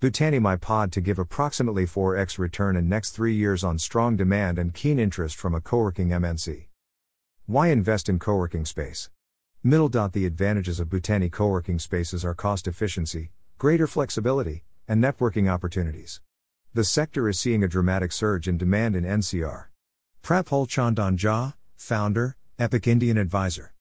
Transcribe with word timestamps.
Bhutani 0.00 0.40
my 0.40 0.54
pod 0.54 0.92
to 0.92 1.00
give 1.00 1.18
approximately 1.18 1.84
4x 1.84 2.38
return 2.38 2.76
in 2.76 2.88
next 2.88 3.10
3 3.10 3.34
years 3.34 3.64
on 3.64 3.80
strong 3.80 4.16
demand 4.16 4.56
and 4.56 4.72
keen 4.72 4.96
interest 4.96 5.34
from 5.34 5.56
a 5.56 5.60
co-working 5.60 6.10
MNC. 6.10 6.66
Why 7.46 7.68
invest 7.68 8.08
in 8.08 8.20
co-working 8.20 8.64
space? 8.64 9.10
Middle 9.64 9.88
dot 9.88 10.12
the 10.12 10.24
advantages 10.24 10.78
of 10.78 10.88
Bhutani 10.88 11.32
co-working 11.32 11.80
spaces 11.80 12.24
are 12.24 12.32
cost 12.32 12.68
efficiency, 12.68 13.32
greater 13.58 13.88
flexibility, 13.88 14.62
and 14.86 15.02
networking 15.02 15.50
opportunities. 15.50 16.20
The 16.74 16.84
sector 16.84 17.28
is 17.28 17.40
seeing 17.40 17.64
a 17.64 17.68
dramatic 17.68 18.12
surge 18.12 18.46
in 18.46 18.56
demand 18.56 18.94
in 18.94 19.02
NCR. 19.02 19.64
Prapul 20.22 20.68
Chandan 20.68 21.18
Jha, 21.18 21.54
founder, 21.74 22.36
Epoch 22.56 22.86
Indian 22.86 23.18
advisor. 23.18 23.72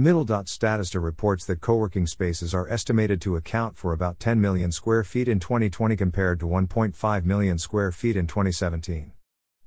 Middle 0.00 0.24
dot 0.24 0.46
Statista 0.46 1.02
reports 1.02 1.44
that 1.46 1.60
co-working 1.60 2.06
spaces 2.06 2.54
are 2.54 2.68
estimated 2.68 3.20
to 3.22 3.34
account 3.34 3.76
for 3.76 3.92
about 3.92 4.20
10 4.20 4.40
million 4.40 4.70
square 4.70 5.02
feet 5.02 5.26
in 5.26 5.40
2020 5.40 5.96
compared 5.96 6.38
to 6.38 6.46
1.5 6.46 7.24
million 7.24 7.58
square 7.58 7.90
feet 7.90 8.14
in 8.14 8.28
2017. 8.28 9.10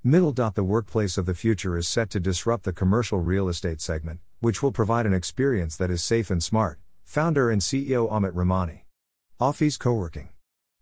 Middle 0.05 0.31
the 0.55 0.63
workplace 0.63 1.17
of 1.17 1.25
the 1.25 1.35
future 1.35 1.75
is 1.77 1.85
set 1.85 2.09
to 2.11 2.21
disrupt 2.21 2.63
the 2.63 2.71
commercial 2.71 3.19
real 3.19 3.49
estate 3.49 3.81
segment, 3.81 4.21
which 4.39 4.63
will 4.63 4.71
provide 4.71 5.05
an 5.05 5.13
experience 5.13 5.75
that 5.75 5.91
is 5.91 6.01
safe 6.01 6.31
and 6.31 6.41
smart. 6.41 6.79
Founder 7.03 7.51
and 7.51 7.61
CEO 7.61 8.09
Amit 8.09 8.31
Ramani. 8.33 8.85
Awfis 9.37 9.77
co-working. 9.77 10.29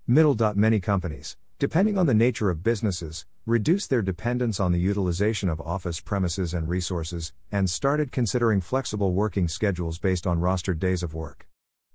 Middle 0.06 0.36
many 0.58 0.80
companies, 0.80 1.38
depending 1.60 1.98
on 1.98 2.06
the 2.06 2.14
nature 2.14 2.50
of 2.50 2.64
businesses, 2.64 3.26
reduced 3.46 3.90
their 3.90 4.02
dependence 4.02 4.62
on 4.62 4.72
the 4.72 4.80
utilization 4.80 5.50
of 5.50 5.60
office 5.60 6.00
premises 6.00 6.54
and 6.54 6.70
resources, 6.70 7.34
and 7.52 7.70
started 7.70 8.14
considering 8.14 8.62
flexible 8.62 9.12
working 9.12 9.50
schedules 9.50 10.00
based 10.00 10.26
on 10.26 10.40
rostered 10.40 10.80
days 10.80 11.04
of 11.04 11.14
work. 11.14 11.46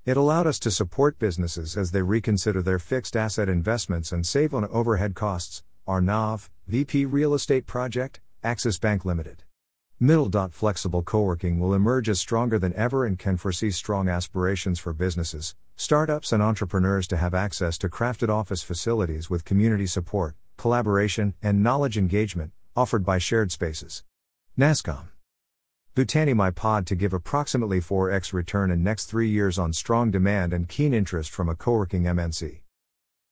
It 0.05 0.19
allowed 0.19 0.47
us 0.47 0.59
to 0.61 0.71
support 0.71 1.19
businesses 1.19 1.79
as 1.79 1.93
they 1.93 2.03
reconsider 2.03 2.61
their 2.61 2.79
fixed 2.79 3.17
asset 3.17 3.49
investments 3.49 4.13
and 4.13 4.27
save 4.27 4.53
on 4.53 4.67
overhead 4.67 5.15
costs. 5.15 5.63
Arnav, 5.89 6.51
VP 6.67 7.07
Real 7.07 7.33
Estate 7.33 7.67
Project, 7.67 8.21
Axis 8.43 8.79
Bank 8.79 9.07
Limited. 9.07 9.45
Middle 10.01 10.29
flexible 10.51 11.03
co-working 11.03 11.61
will 11.61 11.73
emerge 11.73 12.09
as 12.09 12.19
stronger 12.19 12.59
than 12.59 12.75
ever 12.75 13.07
and 13.07 13.17
can 13.17 13.37
foresee 13.37 13.71
strong 13.71 14.09
aspirations 14.09 14.81
for 14.81 14.93
businesses, 14.93 15.55
startups 15.77 16.33
and 16.33 16.43
entrepreneurs 16.43 17.07
to 17.07 17.17
have 17.17 17.33
access 17.33 17.79
to 17.79 17.89
crafted 17.89 18.29
office 18.29 18.65
facilities 18.65 19.31
with 19.31 19.45
community 19.45 19.87
support, 19.87 20.35
collaboration, 20.57 21.35
and 21.41 21.63
knowledge 21.63 21.97
engagement 21.97 22.51
offered 22.75 23.05
by 23.05 23.19
shared 23.19 23.53
spaces. 23.53 24.03
NASSCOM. 24.59 25.11
Bhutani 25.95 26.35
my 26.35 26.51
pod 26.51 26.89
to 26.89 26.97
give 26.97 27.13
approximately 27.13 27.81
4x 27.81 28.33
return 28.33 28.73
in 28.73 28.83
next 28.83 29.07
3 29.07 29.29
years 29.29 29.61
on 29.61 29.73
strong 29.73 30.11
demand 30.11 30.53
and 30.53 30.69
keen 30.69 30.93
interest 30.93 31.31
from 31.31 31.49
a 31.49 31.55
co-working 31.55 32.03
MNC. 32.03 32.63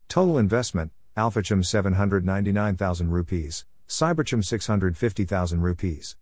Total 0.09 0.39
investment 0.39 0.93
Alphathum 1.17 1.67
799,000 1.67 3.11
rupees, 3.11 3.67
Cyberthum 3.89 4.45
650,000 4.45 5.61
rupees. 5.61 6.17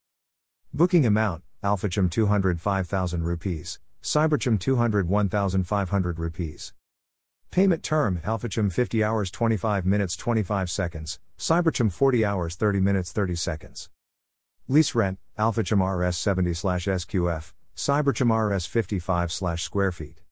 Booking 0.73 1.05
amount 1.05 1.43
Alphathum 1.65 2.09
205,000 2.09 3.25
rupees, 3.25 3.81
Cyberthum 4.05 4.57
201,500 4.57 6.19
rupees. 6.21 6.75
Payment 7.51 7.83
term 7.83 8.21
Alphathum 8.25 8.73
50 8.73 9.03
hours 9.03 9.33
25 9.33 9.85
minutes 9.85 10.15
25 10.15 10.71
seconds, 10.71 11.19
Cyberthum 11.37 11.91
40 11.91 12.25
hours 12.25 12.55
30 12.55 12.79
minutes 12.79 13.11
30 13.11 13.35
seconds. 13.35 13.91
Lease 14.69 14.95
rent 14.95 15.19
Alphathum 15.37 15.83
RS 15.85 16.17
70 16.17 16.53
SQF, 16.53 17.53
Cyberthum 17.75 18.31
RS 18.31 18.67
55 18.67 19.33
square 19.65 19.91
feet. 19.91 20.21